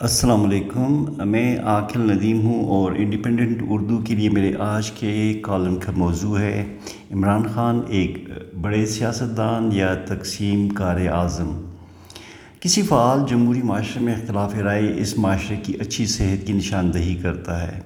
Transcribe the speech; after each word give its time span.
السلام 0.00 0.44
علیکم، 0.44 1.04
میں 1.28 1.58
عاقل 1.58 2.00
ندیم 2.00 2.40
ہوں 2.40 2.68
اور 2.68 2.92
انڈیپینڈنٹ 2.92 3.62
اردو 3.68 3.98
کے 3.98 4.14
لیے 4.14 4.30
میرے 4.30 4.52
آج 4.58 4.90
کے 4.90 5.38
کالم 5.42 5.76
کا 5.76 5.92
موضوع 5.96 6.38
ہے، 6.38 6.76
عمران 7.14 7.42
خان 7.54 7.80
ایک 7.88 8.28
بڑے 8.60 8.86
سیاستدان 8.86 9.70
یا 9.72 9.94
تقسیم 9.94 10.68
کار 10.68 11.00
اعظم۔ 11.00 11.64
کسی 12.60 12.82
فعال 12.82 13.20
جمہوری 13.28 13.62
معاشرے 13.62 14.04
میں 14.04 14.14
اختلاف 14.14 14.54
رائے 14.54 14.94
اس 14.96 15.18
معاشرے 15.18 15.56
کی 15.56 15.72
اچھی 15.80 16.06
صحت 16.06 16.46
کی 16.46 16.52
نشاندہی 16.52 17.14
کرتا 17.14 17.62
ہے۔ 17.62 17.80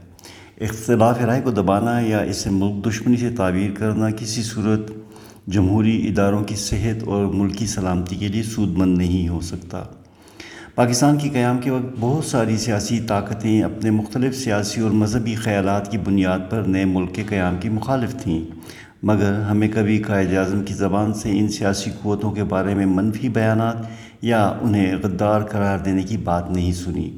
اختلاف 0.61 1.21
رائے 1.21 1.41
کو 1.41 1.51
دبانا 1.51 2.01
یا 2.01 2.19
اسے 2.19 2.51
ملک 2.51 2.87
دشمنی 2.87 3.17
سے 3.17 3.31
تعبیر 3.31 3.71
کرنا 3.71 4.11
کسی 4.11 4.43
صورت 4.43 4.91
جمہوری 5.47 6.09
اداروں 6.09 6.45
کی 6.45 6.55
صحت 6.55 7.03
اور 7.05 7.27
ملکی 7.27 7.67
سلامتی 7.67 8.17
کے 8.17 8.29
لیے 8.29 8.43
سود 8.43 8.69
مند 8.69 8.99
نہیں 8.99 9.29
ہو 9.29 9.41
سکتا۔ 9.41 9.83
پاکستان 10.75 11.19
کی 11.19 11.29
قیام 11.29 11.59
کے 11.59 11.71
وقت 11.71 11.97
بہت 12.01 12.25
ساری 12.25 12.57
سیاسی 12.57 13.01
طاقتیں 13.01 13.63
اپنے 13.63 13.91
مختلف 13.91 14.37
سیاسی 14.37 14.81
اور 14.81 14.91
مذہبی 14.91 15.35
خیالات 15.35 15.91
کی 15.91 15.99
بنیاد 15.99 16.39
پر 16.51 16.61
نئے 16.61 16.85
ملک 16.85 17.15
کے 17.15 17.23
قیام 17.29 17.57
کی 17.61 17.69
مخالف 17.69 18.23
تھیں۔ 18.23 18.45
مگر 19.03 19.41
ہمیں 19.41 19.69
کبھی 19.75 19.99
قائد 19.99 20.33
اعظم 20.33 20.63
کی 20.63 20.75
زبان 20.75 21.15
سے 21.15 21.31
ان 21.33 21.49
سیاسی 21.49 21.91
قوتوں 22.03 22.31
کے 22.31 22.45
بارے 22.45 22.75
میں 22.75 22.87
منفی 22.87 23.29
بیانات 23.29 23.77
یا 24.23 24.53
انہیں 24.63 24.97
غدار 25.03 25.41
قرار 25.41 25.79
دینے 25.79 26.03
کی 26.03 26.17
بات 26.17 26.51
نہیں 26.51 26.73
سنی۔ 26.73 27.11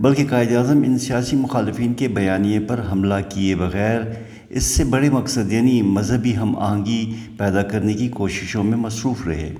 بلکہ 0.00 0.26
قائد 0.30 0.52
اعظم 0.52 0.82
ان 0.86 0.98
سیاسی 0.98 1.36
مخالفین 1.36 1.94
کے 1.94 2.08
بیانیے 2.08 2.60
پر 2.60 2.80
حملہ 2.92 3.14
کیے 3.28 3.54
بغیر 3.54 4.00
اس 4.48 4.62
سے 4.62 4.84
بڑے 4.84 5.10
مقصد 5.10 5.52
یعنی 5.52 5.82
مذہبی 5.82 6.36
ہم 6.36 6.56
آہنگی 6.56 7.12
پیدا 7.38 7.62
کرنے 7.62 7.94
کی 7.94 8.08
کوششوں 8.08 8.64
میں 8.64 8.78
مصروف 8.78 9.26
رہے۔ 9.26 9.54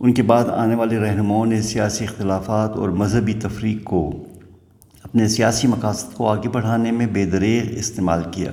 ان 0.00 0.12
کے 0.12 0.22
بعد 0.22 0.44
آنے 0.44 0.74
والے 0.74 0.98
رہنماؤں 0.98 1.46
نے 1.46 1.62
سیاسی 1.62 2.04
اختلافات 2.04 2.76
اور 2.76 2.88
مذہبی 2.88 3.34
تفریق 3.34 3.84
کو 3.84 4.10
اپنے 5.02 5.28
سیاسی 5.28 5.66
مقاصد 5.66 6.14
کو 6.14 6.28
آگے 6.28 6.48
بڑھانے 6.48 6.90
میں 6.90 7.06
بے 7.06 7.24
دریغ 7.26 7.62
استعمال 7.78 8.22
کیا، 8.30 8.52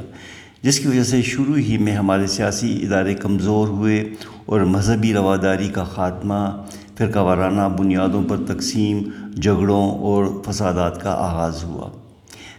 جس 0.61 0.80
کی 0.80 0.88
وجہ 0.88 1.03
سے 1.03 1.22
شروع 1.22 1.57
ہی 1.57 1.77
میں 1.77 1.95
ہمارے 1.95 2.27
سیاسی 2.27 2.85
ادارے 2.85 3.13
کمزور 3.13 3.67
ہوئے 3.67 4.13
اور 4.45 4.59
مذہبی 4.59 5.13
رواداری 5.13 5.67
کا 5.67 5.83
خاتمہ 5.83 6.63
فرقہ 6.97 7.19
وارانہ 7.19 7.69
بنیادوں 7.77 8.23
پر 8.23 8.38
تقسیم، 8.47 9.02
جھگڑوں 9.41 9.91
اور 9.91 10.25
فسادات 10.45 11.02
کا 11.02 11.11
آغاز 11.11 11.63
ہوا۔ 11.63 11.89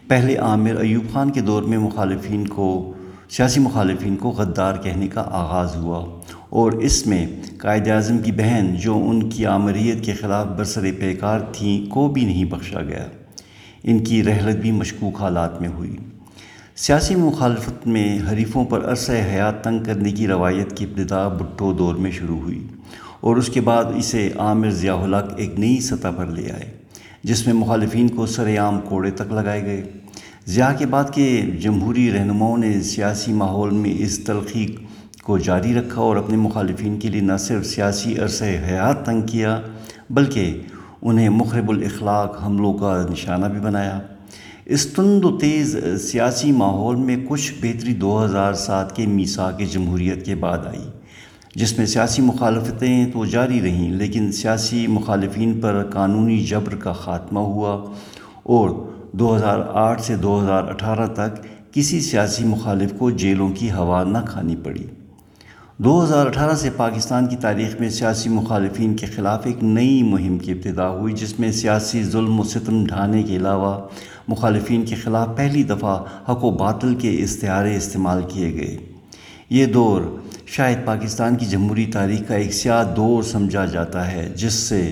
پہلے 0.09 0.37
عامر 0.37 0.77
ایوب 0.77 1.13
خان 1.13 1.31
کے 1.31 1.41
دور 1.41 1.63
میں 1.63 1.79
مخالفین 1.79 2.47
کو، 2.47 2.93
سیاسی 3.31 3.61
مخالفین 3.61 4.17
کو 4.17 4.31
غدار 4.31 4.75
کہنے 4.75 5.09
کا 5.09 5.21
آغاز 5.21 5.77
ہوا۔ 5.77 6.21
اور 6.51 6.73
اس 6.73 7.07
میں 7.07 7.27
قائد 7.59 7.89
اعظم 7.89 8.19
کی 8.19 8.33
بہن 8.33 8.75
جو 8.81 9.05
ان 9.07 9.29
کی 9.31 9.47
آمریت 9.47 10.05
کے 10.05 10.13
خلاف 10.13 10.47
برسر 10.47 10.83
پیکار 10.99 11.41
تھیں 11.41 11.91
کو 11.91 12.09
بھی 12.09 12.25
نہیں 12.25 12.45
بخشا 12.45 12.83
گیا۔ 12.83 13.07
ان 13.83 14.05
کی 14.05 14.25
رحلت 14.25 14.57
بھی 14.57 14.71
مشکوک 14.71 15.21
حالات 15.21 15.61
میں 15.61 15.69
ہوئی۔ 15.69 15.97
سیاسی 16.77 17.15
مخالفت 17.15 17.87
میں 17.87 18.19
حریفوں 18.31 18.65
پر 18.65 18.91
عرصہ 18.91 19.13
حیات 19.13 19.65
تنگ 19.65 19.85
کرنے 19.85 20.13
کی 20.13 20.27
روایت 20.27 20.77
کی 20.77 20.85
ابتدا 20.85 21.29
بھٹو 21.29 21.73
دور 21.73 21.95
میں 21.95 22.11
شروع 22.11 22.39
ہوئی 22.39 22.67
اور 23.21 23.37
اس 23.37 23.49
کے 23.49 23.61
بعد 23.61 23.85
اسے 23.97 24.31
عامر 24.39 24.71
ضیاء 24.71 24.95
الحق 24.95 25.35
ایک 25.37 25.59
نئی 25.59 25.81
سطح 25.81 26.09
پر 26.17 26.27
لے 26.27 26.51
آئے، 26.51 26.71
جس 27.23 27.47
میں 27.47 27.55
مخالفین 27.55 28.09
کو 28.09 28.27
سر 28.27 28.59
عام 28.59 28.81
کوڑے 28.81 29.11
تک 29.11 29.33
لگائے 29.33 29.63
گئے۔ 29.63 29.83
ضیاء 30.47 30.73
کے 30.79 30.87
بعد 30.87 31.05
کے 31.15 31.43
جمہوری 31.61 32.13
رہنماؤں 32.13 32.59
نے 32.59 32.81
سیاسی 32.81 33.33
ماحول 33.33 33.71
میں 33.71 33.95
اس 33.99 34.19
تلخی 34.19 34.67
کو 35.29 35.39
جاری 35.39 35.75
رکھا 35.75 36.01
اور 36.01 36.17
اپنے 36.17 36.37
مخالفین 36.37 36.99
کے 36.99 37.09
لیے 37.09 37.21
نہ 37.21 37.37
صرف 37.39 37.67
سیاسی 37.67 38.19
عرصہ 38.19 38.45
حیات 38.45 39.05
تنگ 39.07 39.23
کیا، 39.23 39.61
بلکہ 40.11 40.61
انہیں 41.03 41.29
مخرب 41.29 41.71
الاخلاق، 41.71 42.43
حملوں 42.45 42.73
کا 42.75 42.97
نشانہ 43.11 43.47
بھی 43.47 43.61
بنایا۔ 43.61 43.99
اس 44.67 44.87
تند 44.87 45.25
و 45.25 45.37
تیز 45.39 45.77
سیاسی 46.01 46.53
ماحول 46.53 46.97
میں 46.97 47.17
کچھ 47.29 47.53
بہتری 47.63 47.95
دو 47.95 48.25
ہزار 48.25 48.53
سات 48.53 48.97
کے 48.97 49.07
میسا 49.07 49.51
کے 49.51 49.67
جمہوریت 49.67 50.25
کے 50.27 50.35
بعد 50.35 50.67
آئی، 50.67 50.89
جس 51.55 51.79
میں 51.79 51.87
سیاسی 51.87 52.23
مخالفتیں 52.23 53.07
تو 53.07 53.25
جاری 53.25 53.61
رہیں، 53.61 53.91
لیکن 53.93 54.33
سیاسی 54.33 54.87
مخالفین 54.87 55.59
پر 55.61 55.83
قانونی 55.93 56.39
جبر 56.45 56.75
کا 56.75 56.93
خاتمہ 56.93 57.41
ہوا 57.41 57.75
اور 58.45 58.71
دو 59.13 59.37
ہزار 59.37 59.59
آٹھ 59.87 60.03
سے 60.03 60.17
دو 60.17 60.41
ہزار 60.43 60.69
اٹھارہ 60.69 61.07
تک 61.15 61.43
کسی 61.75 62.01
سیاسی 62.01 62.45
مخالف 62.45 62.93
کو 62.99 63.11
جیلوں 63.11 63.49
کی 63.49 63.71
ہوا 63.71 64.05
نہ 64.05 64.19
کھانی 64.29 64.57
پڑی۔ 64.57 64.87
دو 65.79 66.05
ہزار 66.05 66.27
اٹھارہ 66.27 66.55
سے 66.55 66.71
پاکستان 66.77 67.27
کی 67.27 67.37
تاریخ 67.37 67.75
میں 67.81 67.89
سیاسی 67.89 68.29
مخالفین 68.29 68.95
کے 68.97 69.07
خلاف 69.07 69.47
ایک 69.47 69.63
نئی 69.63 70.03
مہم 70.03 70.39
کی 70.39 70.53
ابتدا 70.53 70.89
ہوئی، 70.89 71.15
جس 71.15 71.39
میں 71.41 71.51
سیاسی 71.53 72.03
ظلم 72.05 72.41
و 72.41 72.45
ستم 72.45 72.85
ڈھانے 72.87 73.23
کے 73.23 73.37
علاوہ 73.37 73.87
مخالفین 74.29 74.85
کے 74.85 74.95
خلاف 74.95 75.29
پہلی 75.37 75.63
دفعہ 75.63 75.97
حق 76.29 76.45
و 76.45 76.51
باطل 76.51 76.95
کے 76.95 77.15
استعارے 77.19 77.77
استعمال 77.77 78.23
کیے 78.29 78.53
گئے۔ 78.55 78.77
یہ 79.51 79.67
دور 79.67 80.03
شاید 80.47 80.85
پاکستان 80.85 81.37
کی 81.37 81.47
جمہوری 81.47 81.87
تاریخ 81.87 82.29
کا 82.29 82.35
ایک 82.35 82.53
سیاہ 82.53 82.85
دور 82.97 83.23
سمجھا 83.23 83.65
جاتا 83.65 84.13
ہے، 84.13 84.29
جس 84.37 84.55
سے 84.55 84.83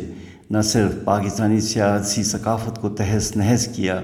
نہ 0.51 0.61
صرف 0.63 1.05
پاکستانی 1.05 1.61
سیاسی 1.61 2.23
ثقافت 2.23 2.81
کو 2.81 2.89
تہس 2.89 3.37
نہس 3.37 3.67
کیا، 3.67 4.01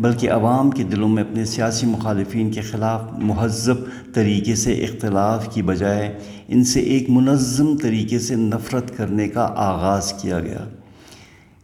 بلکہ 0.00 0.30
عوام 0.30 0.70
کے 0.70 0.82
دلوں 0.82 1.08
میں 1.08 1.22
اپنے 1.22 1.44
سیاسی 1.44 1.86
مخالفین 1.86 2.50
کے 2.50 2.60
خلاف 2.60 3.00
مہذب 3.18 3.74
طریقے 4.14 4.54
سے 4.54 4.72
اختلاف 4.72 5.54
کی 5.54 5.62
بجائے 5.62 6.18
ان 6.48 6.64
سے 6.64 6.80
ایک 6.80 7.10
منظم 7.10 7.76
طریقے 7.76 8.18
سے 8.18 8.34
نفرت 8.34 8.96
کرنے 8.96 9.28
کا 9.28 9.52
آغاز 9.56 10.12
کیا 10.12 10.40
گیا۔ 10.40 10.68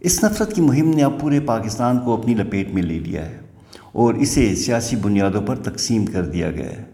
اس 0.00 0.25
نفرت 0.25 0.54
کی 0.54 0.62
مہم 0.62 0.91
نے 0.91 1.03
اب 1.03 1.20
پورے 1.20 1.41
پاکستان 1.41 1.98
کو 1.98 2.15
اپنی 2.15 2.34
لپیٹ 2.34 2.70
میں 2.70 2.82
لے 2.82 2.98
لیا 2.98 3.26
ہے 3.26 3.38
اور 3.92 4.15
اسے 4.15 4.54
سیاسی 4.54 4.97
بنیادوں 4.97 5.42
پر 5.42 5.56
تقسیم 5.56 6.06
کر 6.06 6.25
دیا 6.25 6.50
گیا 6.50 6.70
ہے۔ 6.70 6.84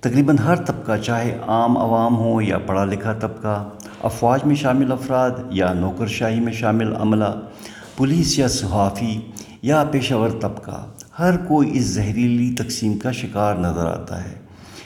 تقریباً 0.00 0.38
ہر 0.38 0.56
طبقہ، 0.56 0.92
چاہے 0.96 1.38
عام 1.46 1.76
عوام 1.78 2.16
ہو 2.16 2.42
یا 2.42 2.58
پڑھا 2.58 2.84
لکھا 2.84 3.12
طبقہ 3.12 3.70
افواج 4.06 4.40
میں 4.46 4.56
شامل 4.56 4.92
افراد 4.92 5.30
یا 5.50 5.72
نوکر 5.72 6.06
شاہی 6.06 6.40
میں 6.40 6.52
شامل 6.52 6.96
عملہ، 6.96 7.40
پولیس 7.96 8.38
یا 8.38 8.48
صحافی 8.48 9.20
یا 9.62 9.84
پیشہ 9.90 10.14
ور 10.14 10.30
طبقہ، 10.40 10.86
ہر 11.18 11.36
کوئی 11.36 11.70
اس 11.72 11.84
زہریلی 11.84 12.54
تقسیم 12.58 12.98
کا 12.98 13.12
شکار 13.12 13.54
نظر 13.54 13.86
آتا 13.86 14.24
ہے۔ 14.24 14.34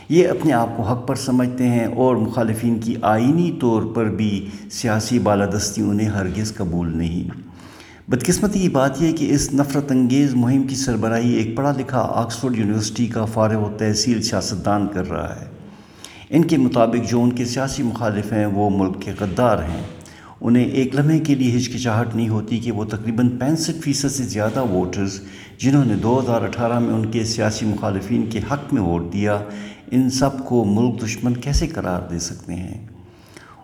یہ 0.09 0.29
اپنے 0.29 0.53
آپ 0.53 0.69
کو 0.77 0.83
حق 0.83 1.09
پر 1.09 1.15
سمجھتے 1.15 1.69
ہیں 1.69 1.85
اور 1.85 2.17
مخالفین 2.17 2.79
کی 2.79 2.95
آئینی 3.03 3.53
طور 3.61 3.83
پر 3.95 4.05
بھی 4.05 4.49
سیاسی 4.71 5.19
بالادستی 5.19 5.83
انہیں 5.83 6.09
ہرگز 6.09 6.55
قبول 6.55 6.97
نہیں۔ 6.97 7.31
بدقسمتی 8.09 8.59
کی 8.59 8.69
بات 8.69 9.03
یہ 9.03 9.13
کہ 9.13 9.35
اس 9.35 9.55
نفرت 9.55 9.91
انگیز 9.91 10.35
مہم 10.35 10.63
کی 10.63 10.75
سربراہی 10.75 11.33
ایک 11.33 11.57
پڑھا 11.57 11.73
لکھا 11.79 12.09
آکسفورڈ 12.15 12.59
یونیورسٹی 12.59 13.07
کا 13.07 13.25
فارغ 13.25 13.59
و 13.59 13.73
تحصیل 13.79 14.23
سیاستدان 14.23 14.87
کر 14.93 15.11
رہا 15.11 15.41
ہے۔ 15.41 15.60
ان 16.31 16.45
کے 16.45 16.57
مطابق 16.57 17.11
جو 17.11 17.23
ان 17.23 17.33
کے 17.33 17.45
سیاسی 17.45 17.83
مخالف 17.83 18.33
ہیں، 18.33 18.47
وہ 18.47 18.71
ملک 18.71 19.03
کے 19.03 19.13
غدار 19.21 19.59
ہیں۔ 19.59 19.83
انہیں 20.41 20.65
ایک 20.65 20.95
لمحے 20.95 21.19
کے 21.19 21.35
لیے 21.35 21.57
ہچکچاہٹ 21.57 22.17
نہیں 22.17 22.29
ہوتی 22.29 22.59
کہ 22.59 22.73
وہ 22.73 22.85
تقریباً 22.85 23.29
پینسٹھ 23.29 23.81
فیصد 23.85 24.11
سے 24.11 24.25
زیادہ 24.25 24.65
ووٹرز، 24.65 25.21
جنہوں 25.59 25.85
نے 25.85 25.95
دو 25.95 26.21
ہزار 26.21 26.43
اٹھارہ 26.43 26.79
میں 26.79 26.95
ان 26.95 27.11
کے 27.11 27.25
سیاسی 27.25 27.67
مخالفین 27.67 28.27
کے 28.31 28.41
حق 28.53 28.75
میں 28.75 28.83
ووٹ 28.83 29.13
دیا، 29.13 29.39
ان 29.91 30.11
سب 30.11 30.45
کو 30.45 30.65
ملک 30.65 31.05
دشمن 31.05 31.35
کیسے 31.35 31.67
قرار 31.67 32.03
دے 32.11 32.19
سکتے 32.19 32.55
ہیں؟ 32.55 32.87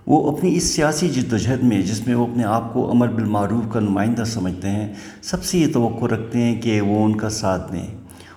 وہ 0.07 0.37
اپنی 0.37 0.57
اس 0.57 0.65
سیاسی 0.65 1.09
جد 1.09 1.33
و 1.33 1.37
جہد 1.37 1.63
میں، 1.63 1.83
جس 1.83 2.07
میں 2.07 2.15
وہ 2.15 2.27
اپنے 2.27 2.45
آپ 2.45 2.75
کو 2.75 2.91
امر 2.91 3.09
بالمعروف 3.09 3.73
کا 3.73 3.81
نمائندہ 3.81 4.25
سمجھتے 4.25 4.69
ہیں، 4.69 4.93
سب 5.23 5.45
سے 5.45 5.59
یہ 5.59 5.67
توقع 5.73 6.05
رکھتے 6.05 6.43
ہیں 6.43 6.63
کہ 6.63 6.81
وہ 6.81 7.05
ان 7.05 7.17
کا 7.17 7.29
ساتھ 7.29 7.73
دیں۔ 7.73 7.96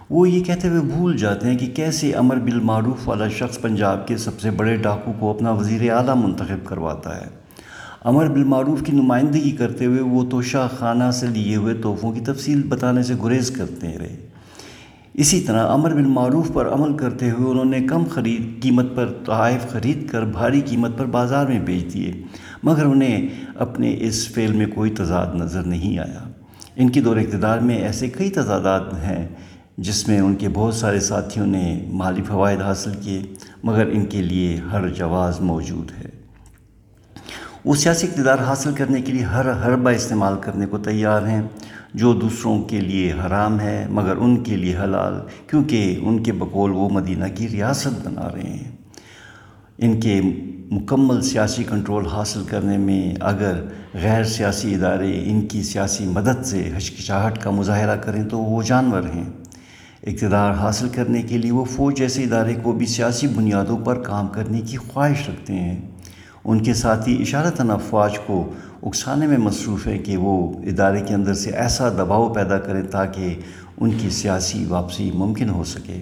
وہ 0.09 0.29
یہ 0.29 0.43
کہتے 0.43 0.67
ہوئے 0.67 0.81
بھول 0.81 1.17
جاتے 1.17 1.47
ہیں 1.47 1.57
کہ 1.57 1.67
کیسے 1.75 2.13
امر 2.13 2.35
بالمعروف 2.35 3.09
والا 3.09 3.27
شخص 3.27 3.61
پنجاب 3.61 4.07
کے 4.07 4.17
سب 4.17 4.39
سے 4.39 4.51
بڑے 4.51 4.75
ڈاکو 4.75 5.13
کو 5.19 5.29
اپنا 5.29 5.51
وزیر 5.51 5.91
اعلیٰ 5.91 6.15
منتخب 6.15 6.65
کرواتا 6.65 7.17
ہے۔ 7.17 7.27
امر 8.03 8.27
بالمعروف 8.27 8.83
کی 8.83 8.91
نمائندگی 8.91 9.51
کرتے 9.51 9.85
ہوئے 9.85 10.01
وہ 10.01 10.23
توشہ 10.29 10.67
خانہ 10.79 11.11
سے 11.11 11.27
لیے 11.27 11.55
ہوئے 11.55 11.73
تحفوں 11.73 12.11
کی 12.11 12.19
تفصیل 12.19 12.63
بتانے 12.63 13.03
سے 13.03 13.13
گریز 13.23 13.51
کرتے 13.51 13.97
رہے۔ 13.99 14.15
اسی 15.13 15.41
طرح 15.41 15.67
امر 15.67 15.93
بالمعروف 15.93 16.53
پر 16.53 16.73
عمل 16.73 16.97
کرتے 16.97 17.31
ہوئے 17.31 17.51
انہوں 17.51 17.65
نے 17.65 17.79
کم 17.79 18.03
خرید 18.03 18.63
قیمت 18.63 18.85
پر 18.95 19.11
تحائف 19.25 19.71
خرید 19.71 20.09
کر 20.09 20.25
بھاری 20.25 20.61
قیمت 20.65 20.97
پر 20.97 21.05
بازار 21.05 21.45
میں 21.45 21.59
بیچ 21.59 21.93
دیے، 21.93 22.11
مگر 22.63 22.85
انہیں 22.85 23.27
اپنے 23.55 23.95
اس 23.99 24.27
فعل 24.29 24.51
میں 24.51 24.67
کوئی 24.67 24.91
تضاد 24.91 25.35
نظر 25.35 25.63
نہیں 25.63 25.99
آیا۔ 25.99 26.29
ان 26.75 26.89
کی 26.89 27.01
دور 27.01 27.17
اقتدار 27.17 27.59
میں 27.59 27.77
ایسے 27.77 28.09
کئی 28.09 28.29
تضادات 28.29 28.93
ہیں 28.93 29.27
جس 29.81 30.07
میں 30.07 30.19
ان 30.19 30.35
کے 30.35 30.49
بہت 30.53 30.73
سارے 30.73 30.99
ساتھیوں 30.99 31.47
نے 31.47 31.85
مالی 31.87 32.23
فوائد 32.23 32.61
حاصل 32.61 32.91
کیے، 33.01 33.21
مگر 33.63 33.85
ان 33.85 34.05
کے 34.05 34.21
لیے 34.21 34.59
ہر 34.71 34.87
جواز 34.89 35.41
موجود 35.41 35.91
ہے۔ 35.91 36.09
وہ 37.65 37.75
سیاسی 37.75 38.07
اقتدار 38.07 38.37
حاصل 38.39 38.71
کرنے 38.73 39.01
کے 39.01 39.11
لیے 39.11 39.23
ہر 39.23 39.65
حربہ 39.65 39.89
استعمال 39.89 40.33
کرنے 40.41 40.65
کو 40.65 40.77
تیار 40.77 41.21
ہیں، 41.21 41.41
جو 41.93 42.13
دوسروں 42.13 42.63
کے 42.63 42.81
لیے 42.81 43.13
حرام 43.13 43.59
ہے، 43.59 43.87
مگر 43.89 44.15
ان 44.17 44.43
کے 44.43 44.55
لیے 44.55 44.77
حلال، 44.77 45.13
کیونکہ 45.47 45.99
ان 46.01 46.23
کے 46.23 46.31
بقول 46.31 46.71
وہ 46.71 46.89
مدینہ 46.89 47.25
کی 47.35 47.49
ریاست 47.49 48.07
بنا 48.07 48.27
رہے 48.35 48.49
ہیں۔ 48.49 48.71
ان 49.77 49.99
کے 49.99 50.21
مکمل 50.71 51.21
سیاسی 51.21 51.63
کنٹرول 51.63 52.07
حاصل 52.07 52.43
کرنے 52.43 52.77
میں 52.77 53.15
اگر 53.19 53.63
غیر 53.93 54.23
سیاسی 54.23 54.75
ادارے 54.75 55.23
ان 55.25 55.41
کی 55.41 55.63
سیاسی 55.63 56.05
مدد 56.05 56.45
سے 56.45 56.71
ہچکچاہٹ 56.77 57.37
کا 57.37 57.49
مظاہرہ 57.49 57.95
کریں 57.95 58.23
تو 58.23 58.39
وہ 58.39 58.63
جانور 58.63 59.03
ہیں۔ 59.03 59.38
اقتدار 60.03 60.51
حاصل 60.51 60.89
کرنے 60.89 61.21
کے 61.21 61.37
لیے 61.37 61.51
وہ 61.51 61.65
فوج 61.65 61.97
جیسے 61.97 62.23
ادارے 62.23 62.53
کو 62.63 62.71
بھی 62.71 62.85
سیاسی 62.85 63.27
بنیادوں 63.27 63.77
پر 63.77 63.99
کام 63.99 64.27
کرنے 64.27 64.61
کی 64.61 64.77
خواہش 64.77 65.29
رکھتے 65.29 65.53
ہیں۔ 65.53 65.81
ان 66.43 66.63
کے 66.63 66.73
ساتھی 66.73 67.21
اشارتاً 67.21 67.69
افواج 67.69 68.19
کو 68.25 68.51
اکسانے 68.83 69.27
میں 69.27 69.37
مصروف 69.37 69.87
ہیں 69.87 69.99
کہ 69.99 70.17
وہ 70.17 70.53
ادارے 70.63 71.01
کے 71.01 71.13
اندر 71.13 71.33
سے 71.33 71.51
ایسا 71.51 71.89
دباؤ 71.89 72.33
پیدا 72.33 72.59
کریں 72.59 72.83
تاکہ 72.83 73.35
ان 73.77 73.91
کی 73.97 74.09
سیاسی 74.09 74.65
واپسی 74.65 75.11
ممکن 75.11 75.49
ہو 75.49 75.63
سکے۔ 75.63 76.01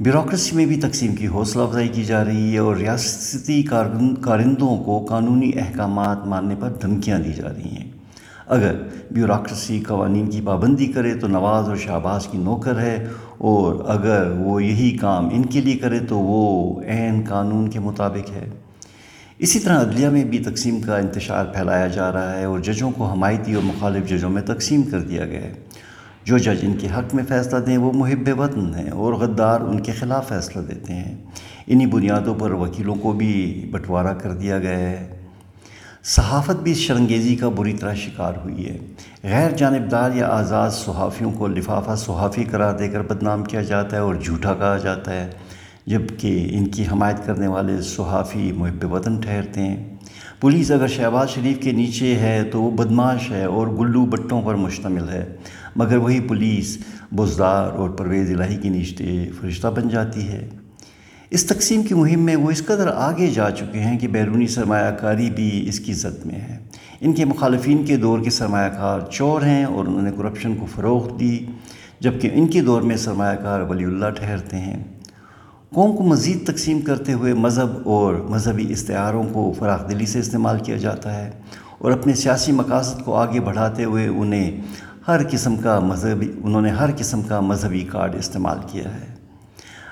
بیوروکریسی 0.00 0.56
میں 0.56 0.66
بھی 0.66 0.80
تقسیم 0.80 1.14
کی 1.14 1.26
حوصلہ 1.26 1.62
افزائی 1.62 1.88
کی 1.88 2.04
جا 2.04 2.24
رہی 2.24 2.52
ہے 2.52 2.58
اور 2.58 2.76
ریاستی 2.76 3.62
کارندوں 3.62 4.84
کو 4.84 5.04
قانونی 5.04 5.50
احکامات 5.54 6.26
ماننے 6.26 6.54
پر 6.60 6.72
دھمکیاں 6.82 7.18
دی 7.18 7.32
جا 7.32 7.48
رہی 7.48 7.76
ہیں۔ 7.76 7.95
اگر 8.46 8.74
بیوروکریسی، 9.10 9.80
قوانین 9.80 10.26
کی 10.26 10.40
پابندی 10.44 10.86
کرے 10.86 11.14
تو 11.14 11.28
نواز 11.28 11.68
اور 11.68 11.76
شہباز 11.76 12.26
کی 12.26 12.38
نوکر 12.38 12.80
ہے 12.80 13.06
اور 13.38 13.84
اگر 13.86 14.32
وہ 14.38 14.64
یہی 14.64 14.98
کام 14.98 15.28
ان 15.32 15.46
کے 15.46 15.60
لیے 15.60 15.76
کرے 15.76 15.98
تو 15.98 16.18
وہ 16.18 16.80
عین 16.82 17.22
قانون 17.28 17.68
کے 17.68 17.80
مطابق 17.80 18.30
ہے۔ 18.30 18.50
اسی 19.38 19.58
طرح 19.58 19.80
عدلیہ 19.80 20.08
میں 20.08 20.24
بھی 20.24 20.38
تقسیم 20.38 20.80
کا 20.80 20.96
انتشار 20.96 21.44
پھیلایا 21.44 21.86
جا 21.86 22.12
رہا 22.12 22.36
ہے 22.36 22.44
اور 22.44 22.58
ججوں 22.58 22.90
کو 22.90 23.04
حمایتی 23.04 23.54
اور 23.54 23.62
مخالف 23.62 24.08
ججوں 24.08 24.30
میں 24.30 24.42
تقسیم 24.42 24.82
کر 24.82 25.00
دیا 25.00 25.26
گیا 25.26 25.40
ہے۔ 25.40 25.52
جو 26.24 26.38
جج 26.38 26.58
ان 26.62 26.74
کے 26.74 26.86
حق 26.86 27.14
میں 27.14 27.24
فیصلہ 27.28 27.58
دیں 27.58 27.78
وہ 27.78 27.92
محب 27.92 28.40
وطن 28.40 28.74
ہیں 28.74 28.90
اور 28.90 29.12
غدار 29.12 29.60
ان 29.60 29.80
کے 29.80 29.92
خلاف 29.92 30.28
فیصلہ 30.28 30.62
دیتے 30.62 30.92
ہیں۔ 30.92 31.14
انہی 31.66 31.86
بنیادوں 31.86 32.34
پر 32.34 32.50
وکیلوں 32.50 32.94
کو 32.94 33.12
بھی 33.12 33.68
بٹوارہ 33.72 34.14
کر 34.14 34.32
دیا 34.32 34.58
گیا 34.58 34.78
ہے۔ 34.78 35.15
صحافت 36.08 36.62
بھی 36.62 36.74
شرنگیزی 36.74 37.36
کا 37.36 37.48
بری 37.48 37.72
طرح 37.72 37.94
شکار 37.94 38.32
ہوئی 38.44 38.66
ہے۔ 38.66 38.78
غیر 39.24 39.50
جانبدار 39.50 40.10
یا 40.14 40.28
آزاد 40.28 40.70
صحافیوں 40.70 41.32
کو 41.32 41.46
لفافہ 41.46 41.96
صحافی 41.96 42.44
قرار 42.44 42.78
دے 42.78 42.88
کر 42.88 43.02
بدنام 43.02 43.44
کیا 43.44 43.62
جاتا 43.62 43.96
ہے 43.96 44.00
اور 44.00 44.14
جھوٹا 44.14 44.54
کہا 44.54 44.76
جاتا 44.76 45.12
ہے، 45.12 45.30
جبکہ 45.86 46.48
ان 46.50 46.68
کی 46.68 46.84
حمایت 46.92 47.26
کرنے 47.26 47.46
والے 47.46 47.82
صحافی 47.82 48.52
محب 48.52 48.92
وطن 48.92 49.20
ٹھہرتے 49.20 49.60
ہیں۔ 49.60 49.96
پولیس 50.40 50.70
اگر 50.70 50.86
شہباز 50.86 51.30
شریف 51.30 51.58
کے 51.60 51.72
نیچے 51.72 52.14
ہے 52.14 52.44
تو 52.52 52.62
وہ 52.62 52.70
بدماش 52.70 53.30
ہے 53.30 53.44
اور 53.44 53.66
گلو 53.66 54.06
بٹوں 54.06 54.42
پر 54.42 54.54
مشتمل 54.54 55.08
ہے۔ 55.08 55.36
مگر 55.76 55.96
وہی 55.96 56.20
پولیس، 56.20 56.78
بزدار 57.12 57.72
اور 57.72 57.90
پرویز 57.90 58.30
الہی 58.30 58.56
کی 58.56 58.68
نیچے 58.68 59.30
فرشتہ 59.40 59.68
بن 59.68 59.88
جاتی 59.88 60.28
ہے۔ 60.28 60.48
اس 61.30 61.44
تقسیم 61.44 61.82
کی 61.82 61.94
مہم 61.94 62.20
میں 62.20 62.36
وہ 62.36 62.50
اس 62.50 62.64
قدر 62.64 62.90
آگے 62.94 63.26
جا 63.26 63.50
چکے 63.50 63.78
ہیں 63.78 63.98
کہ 63.98 64.08
بیرونی 64.08 64.46
سرمایہ 64.46 64.90
کاری 64.90 65.30
بھی 65.30 65.68
اس 65.68 65.80
کی 65.80 65.92
زد 65.92 66.26
میں 66.26 66.34
ہے۔ 66.34 66.58
ان 67.00 67.12
کے 67.12 67.24
مخالفین 67.24 67.84
کے 67.84 67.96
دور 67.96 68.18
کے 68.18 68.30
سرمایہ 68.30 68.68
کار 68.68 69.00
چور 69.10 69.42
ہیں 69.42 69.64
اور 69.64 69.84
انہوں 69.84 70.02
نے 70.02 70.10
کرپشن 70.18 70.56
کو 70.56 70.66
فروغ 70.74 71.16
دی، 71.18 71.46
جبکہ 72.00 72.30
ان 72.32 72.46
کے 72.46 72.60
دور 72.60 72.82
میں 72.82 72.96
سرمایہ 72.96 73.36
کار 73.36 73.60
ولی 73.60 73.84
اللہ 73.84 74.10
ٹھہرتے 74.10 74.56
ہیں۔ 74.56 74.84
قوم 75.74 75.96
کو 75.96 76.02
مزید 76.02 76.46
تقسیم 76.46 76.80
کرتے 76.80 77.12
ہوئے 77.12 77.34
مذہب 77.34 77.88
اور 77.88 78.14
مذہبی 78.14 78.66
استعاروں 78.68 79.24
کو 79.32 79.52
فراخ 79.58 79.90
دلی 79.90 80.06
سے 80.06 80.18
استعمال 80.18 80.58
کیا 80.58 80.76
جاتا 80.76 81.16
ہے 81.16 81.30
اور 81.78 81.92
اپنے 81.92 82.14
سیاسی 82.14 82.52
مقاصد 82.52 83.04
کو 83.04 83.14
آگے 83.14 83.40
بڑھاتے 83.40 83.84
ہوئے 83.84 84.06
انہیں 84.06 84.60
ہر 85.08 85.20
قسم 85.30 85.56
کا 85.56 85.80
مذہبی، 85.80 86.32
انہوں 86.42 86.62
نے 86.62 86.70
ہر 86.70 86.90
قسم 86.96 87.22
کا 87.22 87.40
مذہبی 87.40 87.80
کارڈ 87.80 88.14
استعمال 88.14 88.58
کیا 88.72 88.94
ہے۔ 88.94 89.15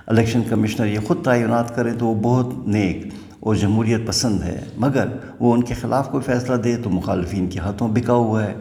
الیکشن 0.06 0.42
کمشنر 0.48 0.86
یہ 0.86 0.98
خود 1.06 1.24
تعینات 1.24 1.74
کرے 1.76 1.92
تو 1.92 2.06
وہ 2.06 2.14
بہت 2.22 2.66
نیک 2.68 3.06
اور 3.40 3.54
جمہوریت 3.54 4.06
پسند 4.06 4.42
ہے، 4.42 4.58
مگر 4.76 5.08
وہ 5.40 5.52
ان 5.54 5.62
کے 5.62 5.74
خلاف 5.74 6.10
کوئی 6.10 6.22
فیصلہ 6.22 6.56
دے 6.56 6.76
تو 6.76 6.90
مخالفین 6.90 7.48
کے 7.48 7.58
ہاتھوں 7.58 7.88
بکا 7.88 8.12
ہوا 8.12 8.44
ہے۔ 8.44 8.54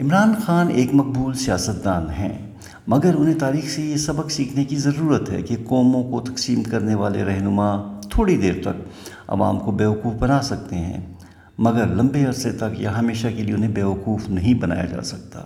عمران 0.00 0.34
خان 0.46 0.68
ایک 0.70 0.94
مقبول 0.94 1.34
سیاستدان 1.34 2.10
ہیں، 2.10 2.36
مگر 2.86 3.14
انہیں 3.14 3.38
تاریخ 3.38 3.64
سے 3.64 3.82
یہ 3.82 3.96
سبق 3.96 4.30
سیکھنے 4.30 4.64
کی 4.64 4.76
ضرورت 4.76 5.30
ہے 5.30 5.42
کہ 5.42 5.56
قوموں 5.64 6.02
کو 6.04 6.20
تقسیم 6.20 6.62
کرنے 6.62 6.94
والے 6.94 7.24
رہنما 7.24 7.98
تھوڑی 8.10 8.36
دیر 8.36 8.62
تک 8.62 8.82
عوام 9.28 9.58
کو 9.58 9.70
بیوقوف 9.70 10.14
بنا 10.14 10.40
سکتے 10.42 10.76
ہیں، 10.76 11.00
مگر 11.58 11.86
لمبے 11.86 12.24
عرصے 12.24 12.52
تک 12.52 12.80
یا 12.80 12.98
ہمیشہ 12.98 13.28
کے 13.36 13.42
لیے 13.42 13.54
انہیں 13.54 13.70
بیوقوف 13.70 14.28
نہیں 14.28 14.54
بنایا 14.54 14.84
جا 14.84 15.02
سکتا۔ 15.02 15.40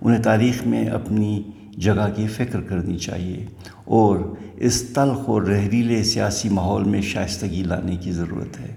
انہیں 0.00 0.22
تاریخ 0.22 0.66
میں 0.66 0.86
اپنی 0.88 1.42
جگہ 1.76 2.08
کی 2.16 2.26
فکر 2.26 2.60
کرنی 2.60 2.98
چاہیے 2.98 3.46
اور 3.84 4.18
اس 4.56 4.82
تلخ 4.82 5.18
اور 5.26 5.42
رہریلے 5.42 6.04
سیاسی 6.04 6.48
ماحول 6.48 6.84
میں 6.84 7.02
شائستگی 7.02 7.62
لانے 7.66 7.96
کی 7.96 8.12
ضرورت 8.12 8.60
ہے۔ 8.60 8.76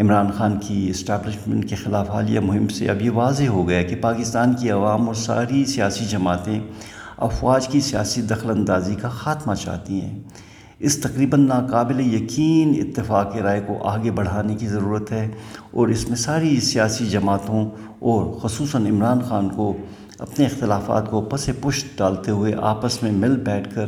عمران 0.00 0.30
خان 0.30 0.58
کی 0.60 0.86
اسٹیبلشمنٹ 0.90 1.68
کے 1.68 1.76
خلاف 1.76 2.10
حالیہ 2.10 2.40
مہم 2.40 2.68
سے 2.68 2.88
اب 2.88 3.02
یہ 3.02 3.10
واضح 3.10 3.44
ہو 3.44 3.68
گیا 3.68 3.82
کہ 3.82 3.96
پاکستان 3.96 4.54
کی 4.54 4.70
عوام 4.70 5.06
اور 5.06 5.14
ساری 5.14 5.64
سیاسی 5.64 6.04
جماعتیں 6.04 6.60
افواج 7.16 7.68
کی 7.68 7.80
سیاسی 7.80 8.22
دخل 8.22 8.50
اندازی 8.50 8.94
کا 8.94 9.08
خاتمہ 9.08 9.54
چاہتی 9.54 10.00
ہیں۔ 10.00 10.20
اس 10.78 10.98
تقریباً 10.98 11.48
ناقابل 11.48 12.14
یقین 12.14 12.74
اتفاق 12.76 13.36
رائے 13.36 13.60
کو 13.66 13.88
آگے 13.88 14.10
بڑھانے 14.10 14.54
کی 14.54 14.66
ضرورت 14.66 15.12
ہے 15.12 15.28
اور 15.70 15.88
اس 15.88 16.08
میں 16.08 16.16
ساری 16.16 16.60
سیاسی 16.60 17.06
جماعتوں 17.06 17.70
اور 17.98 18.40
خصوصاً 18.40 18.86
عمران 18.86 19.20
خان 19.20 19.48
کو 19.48 19.76
اپنے 20.18 20.46
اختلافات 20.46 21.10
کو 21.10 21.20
پس 21.20 21.50
پشت 21.60 21.98
ڈالتے 21.98 22.30
ہوئے 22.30 22.54
آپس 22.60 23.02
میں 23.02 23.12
مل 23.12 23.36
بیٹھ 23.36 23.74
کر 23.74 23.86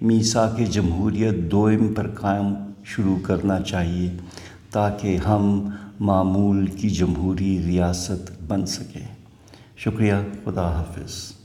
میسا 0.00 0.50
کے 0.56 0.64
جمہوریت 0.64 1.50
دوئم 1.50 1.94
پر 1.94 2.10
قائم 2.10 2.54
شروع 2.84 3.16
کرنا 3.22 3.60
چاہیے 3.60 4.16
تاکہ 4.70 5.16
ہم 5.16 5.70
معمول 6.00 6.66
کی 6.66 6.90
جمہوری 6.90 7.62
ریاست 7.66 8.42
بن 8.48 8.66
سکیں۔ 8.66 9.06
شکریہ، 9.76 10.14
خدا 10.44 10.68
حافظ۔ 10.68 11.41